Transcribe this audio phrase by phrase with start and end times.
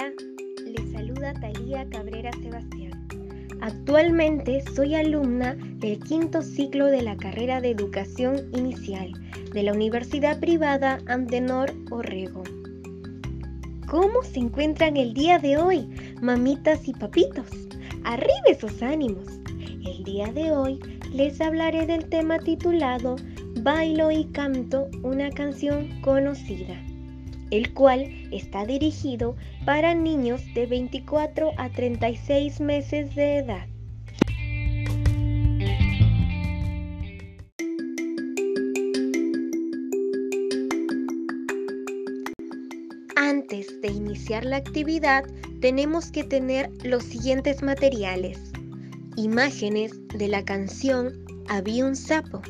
[0.00, 0.14] Hola,
[0.64, 3.06] les saluda Talía Cabrera Sebastián.
[3.60, 9.12] Actualmente soy alumna del quinto ciclo de la carrera de Educación Inicial
[9.52, 12.44] de la Universidad Privada Antenor Orrego.
[13.88, 15.86] ¿Cómo se encuentran el día de hoy,
[16.22, 17.50] mamitas y papitos?
[18.04, 19.26] Arriba esos ánimos.
[19.84, 20.78] El día de hoy
[21.12, 23.16] les hablaré del tema titulado
[23.60, 26.80] Bailo y canto una canción conocida
[27.50, 33.66] el cual está dirigido para niños de 24 a 36 meses de edad.
[43.16, 45.24] Antes de iniciar la actividad,
[45.60, 48.38] tenemos que tener los siguientes materiales.
[49.16, 51.12] Imágenes de la canción
[51.48, 52.42] Había un sapo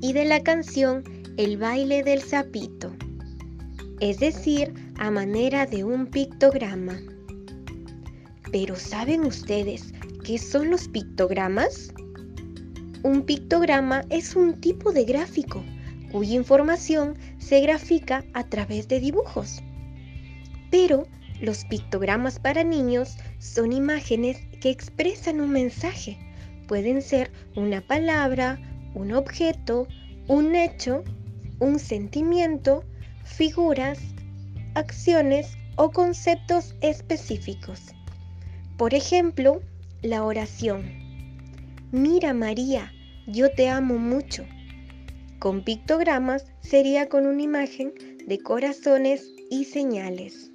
[0.00, 1.04] y de la canción
[1.36, 2.92] El baile del sapito
[4.00, 7.00] es decir, a manera de un pictograma.
[8.52, 9.92] Pero ¿saben ustedes
[10.24, 11.92] qué son los pictogramas?
[13.02, 15.62] Un pictograma es un tipo de gráfico
[16.12, 19.62] cuya información se grafica a través de dibujos.
[20.70, 21.06] Pero
[21.40, 26.18] los pictogramas para niños son imágenes que expresan un mensaje.
[26.66, 28.58] Pueden ser una palabra,
[28.94, 29.86] un objeto,
[30.26, 31.04] un hecho,
[31.58, 32.84] un sentimiento,
[33.26, 33.98] figuras,
[34.74, 37.80] acciones o conceptos específicos.
[38.78, 39.60] Por ejemplo,
[40.02, 40.84] la oración.
[41.92, 42.92] Mira María,
[43.26, 44.44] yo te amo mucho.
[45.38, 47.92] Con pictogramas sería con una imagen
[48.26, 50.50] de corazones y señales.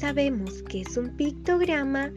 [0.00, 2.10] Sabemos que es un pictograma,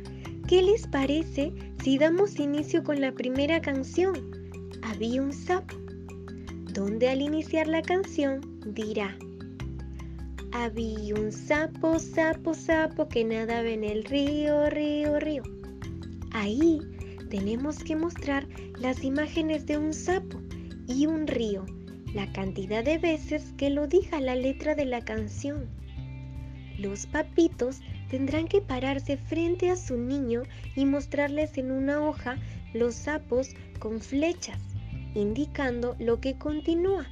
[0.47, 1.51] ¿qué les parece
[1.83, 4.13] si damos inicio con la primera canción?
[4.83, 5.75] Había un sapo,
[6.71, 9.17] donde al iniciar la canción dirá,
[10.53, 15.43] había un sapo, sapo, sapo que nadaba en el río, río, río.
[16.31, 16.79] Ahí
[17.29, 18.47] tenemos que mostrar
[18.79, 20.39] las imágenes de un sapo
[20.87, 21.65] y un río,
[22.13, 25.67] la cantidad de veces que lo diga la letra de la canción.
[26.83, 27.79] Los papitos
[28.09, 30.43] tendrán que pararse frente a su niño
[30.75, 32.35] y mostrarles en una hoja
[32.73, 34.59] los sapos con flechas,
[35.15, 37.07] indicando lo que continúa.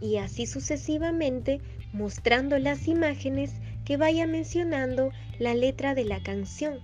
[0.00, 1.60] Y así sucesivamente
[1.92, 3.50] mostrando las imágenes
[3.84, 6.78] que vaya mencionando la letra de la canción.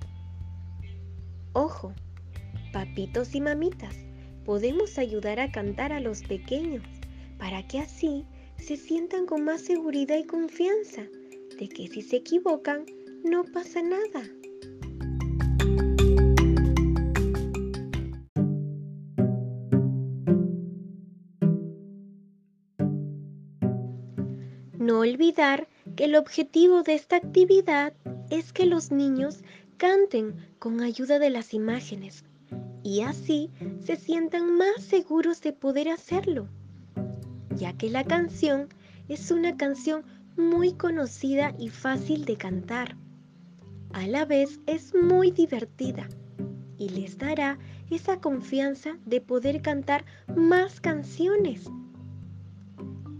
[1.52, 1.94] Ojo,
[2.72, 3.94] papitos y mamitas,
[4.44, 6.82] podemos ayudar a cantar a los pequeños
[7.38, 8.24] para que así
[8.56, 11.04] se sientan con más seguridad y confianza
[11.58, 12.86] de que si se equivocan
[13.24, 14.22] no pasa nada.
[24.78, 27.92] No olvidar que el objetivo de esta actividad
[28.30, 29.42] es que los niños
[29.76, 32.24] canten con ayuda de las imágenes
[32.82, 33.50] y así
[33.84, 36.48] se sientan más seguros de poder hacerlo,
[37.56, 38.68] ya que la canción
[39.08, 40.04] es una canción
[40.38, 42.96] muy conocida y fácil de cantar.
[43.92, 46.08] A la vez es muy divertida
[46.78, 47.58] y les dará
[47.90, 50.04] esa confianza de poder cantar
[50.36, 51.68] más canciones.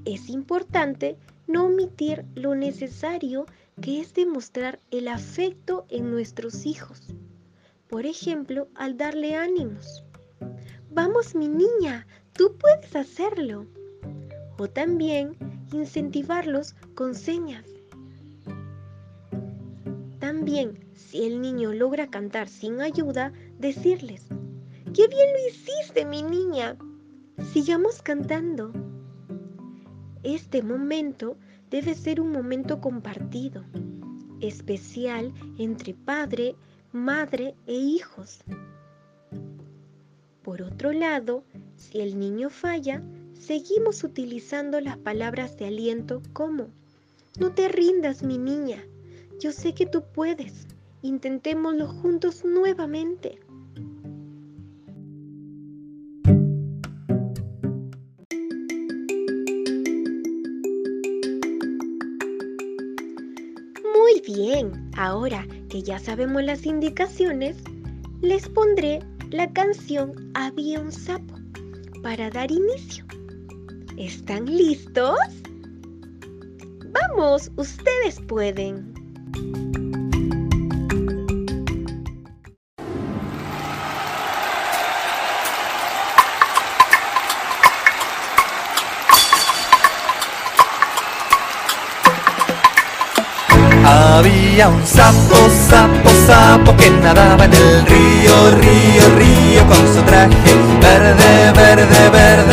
[0.04, 1.18] Es importante
[1.48, 3.46] no omitir lo necesario
[3.82, 7.14] que es demostrar el afecto en nuestros hijos.
[7.88, 10.04] Por ejemplo, al darle ánimos.
[10.90, 13.66] Vamos mi niña, tú puedes hacerlo.
[14.58, 17.64] O también incentivarlos con señas.
[20.18, 24.26] También, si el niño logra cantar sin ayuda, decirles,
[24.94, 26.76] ¡qué bien lo hiciste, mi niña!
[27.52, 28.72] Sigamos cantando.
[30.22, 31.36] Este momento
[31.70, 33.64] debe ser un momento compartido,
[34.40, 36.56] especial entre padre,
[36.92, 38.42] madre e hijos.
[40.42, 41.44] Por otro lado,
[41.76, 43.02] si el niño falla,
[43.38, 46.68] seguimos utilizando las palabras de aliento como,
[47.38, 48.84] no te rindas mi niña,
[49.40, 50.66] yo sé que tú puedes,
[51.02, 53.38] intentémoslo juntos nuevamente.
[63.94, 67.56] Muy bien, ahora que ya sabemos las indicaciones,
[68.20, 69.00] les pondré
[69.30, 71.34] la canción Había un sapo
[72.02, 73.04] para dar inicio.
[73.98, 75.18] ¿Están listos?
[76.92, 78.94] Vamos, ustedes pueden.
[93.84, 95.34] Había un sapo,
[95.68, 102.47] sapo, sapo que nadaba en el río, río, río con su traje verde, verde, verde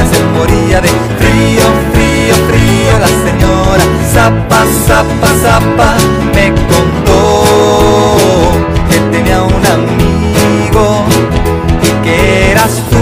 [4.26, 5.98] zapa, zapa, zapa
[6.34, 7.44] me contó
[8.90, 11.06] que tenía un amigo
[11.84, 12.98] y que eras tú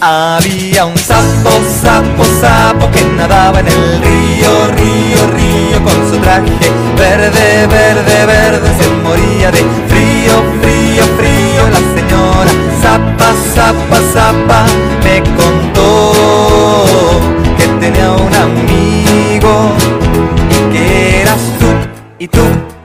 [0.00, 1.50] había un sapo,
[1.82, 6.50] sapo, sapo que nadaba en el río, río, río con su traje
[6.96, 8.71] verde, verde, verde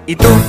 [0.07, 0.46] y tú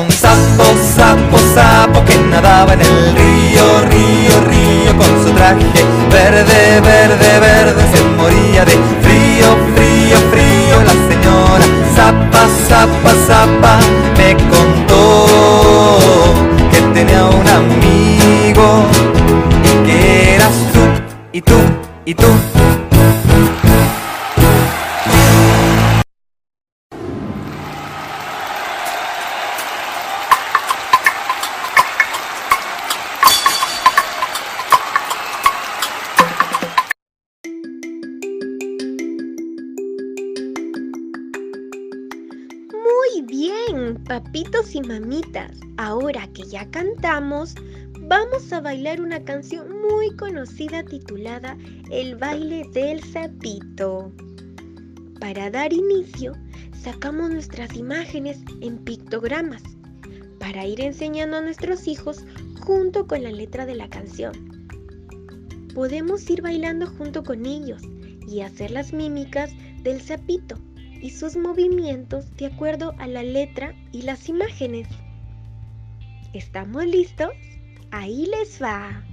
[0.00, 0.64] un sapo,
[0.96, 5.64] sapo, sapo que nadaba en el río, río, río con su traje
[6.10, 8.72] verde, verde, verde se moría de
[9.02, 10.76] frío, frío, frío.
[10.84, 13.80] La señora zapa, zapa, zapa
[14.16, 15.26] me contó
[16.70, 18.84] que tenía un amigo
[19.64, 20.80] y que eras tú
[21.32, 21.58] y tú
[22.04, 22.26] y tú
[44.08, 45.52] papitos y mamitas.
[45.76, 47.54] Ahora que ya cantamos,
[48.00, 51.58] vamos a bailar una canción muy conocida titulada
[51.90, 54.10] El baile del sapito.
[55.20, 56.32] Para dar inicio,
[56.82, 59.62] sacamos nuestras imágenes en pictogramas
[60.40, 62.24] para ir enseñando a nuestros hijos
[62.62, 64.32] junto con la letra de la canción.
[65.74, 67.82] Podemos ir bailando junto con ellos
[68.26, 69.52] y hacer las mímicas
[69.82, 70.56] del sapito
[71.00, 74.88] y sus movimientos de acuerdo a la letra y las imágenes.
[76.32, 77.30] ¿Estamos listos?
[77.90, 79.07] Ahí les va.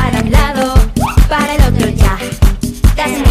[0.00, 0.74] para un lado,
[1.28, 3.29] para el otro ya.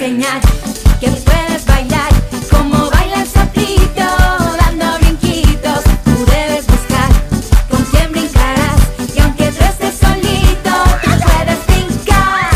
[0.00, 2.08] Que puedes bailar
[2.50, 4.08] como baila el sapito,
[4.56, 5.84] dando brinquitos.
[6.06, 7.10] Tú debes buscar
[7.68, 8.80] con quién brincarás
[9.14, 10.72] y aunque tú estés solito,
[11.04, 12.50] tú puedes brincar.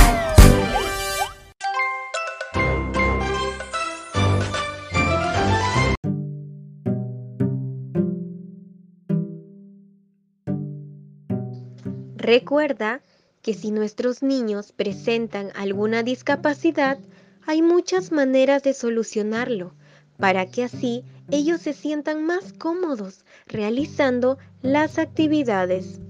[12.16, 13.02] Recuerda
[13.42, 16.96] que si nuestros niños presentan alguna discapacidad,
[17.46, 19.74] hay muchas maneras de solucionarlo
[20.18, 26.00] para que así ellos se sientan más cómodos realizando las actividades.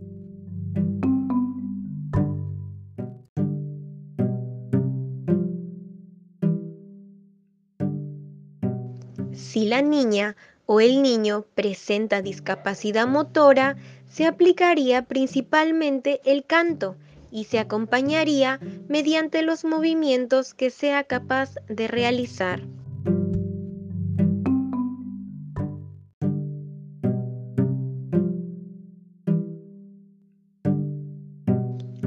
[9.32, 10.36] Si la niña
[10.66, 13.76] o el niño presenta discapacidad motora,
[14.08, 16.96] se aplicaría principalmente el canto
[17.34, 22.62] y se acompañaría mediante los movimientos que sea capaz de realizar.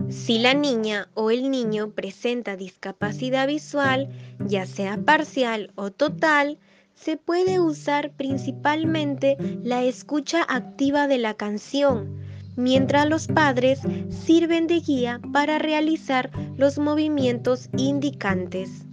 [0.08, 4.08] Si la niña o el niño presenta discapacidad visual,
[4.40, 6.58] ya sea parcial o total,
[6.96, 12.27] se puede usar principalmente la escucha activa de la canción,
[12.58, 18.84] mientras los padres sirven de guía para realizar los movimientos indicantes.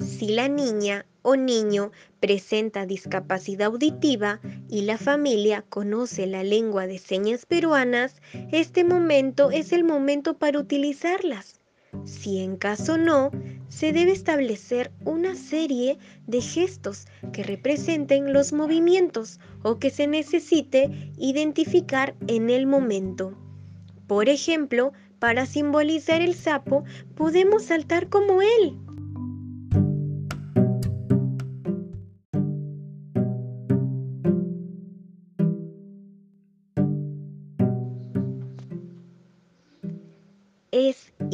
[0.00, 6.98] Si la niña o niño presenta discapacidad auditiva y la familia conoce la lengua de
[6.98, 8.20] señas peruanas,
[8.50, 11.61] este momento es el momento para utilizarlas.
[12.04, 13.30] Si en caso no,
[13.68, 21.12] se debe establecer una serie de gestos que representen los movimientos o que se necesite
[21.16, 23.36] identificar en el momento.
[24.06, 26.84] Por ejemplo, para simbolizar el sapo,
[27.14, 28.76] podemos saltar como él.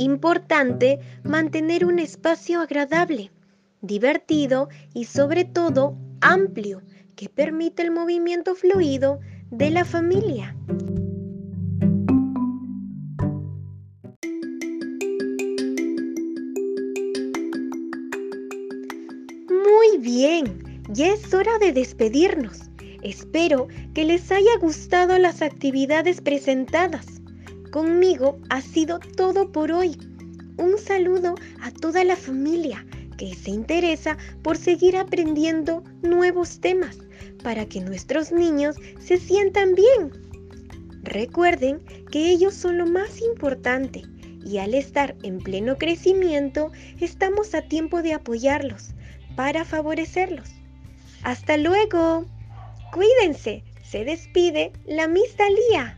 [0.03, 3.31] Importante mantener un espacio agradable,
[3.81, 6.83] divertido y sobre todo amplio
[7.17, 10.55] que permita el movimiento fluido de la familia.
[19.49, 22.71] Muy bien, ya es hora de despedirnos.
[23.03, 27.18] Espero que les haya gustado las actividades presentadas.
[27.71, 29.99] Conmigo ha sido todo por hoy.
[30.57, 32.85] Un saludo a toda la familia
[33.17, 36.99] que se interesa por seguir aprendiendo nuevos temas
[37.43, 40.11] para que nuestros niños se sientan bien.
[41.03, 44.03] Recuerden que ellos son lo más importante
[44.45, 48.91] y al estar en pleno crecimiento estamos a tiempo de apoyarlos
[49.37, 50.49] para favorecerlos.
[51.23, 52.25] Hasta luego.
[52.93, 53.63] Cuídense.
[53.85, 55.35] Se despide la Miss
[55.71, 55.98] Lía.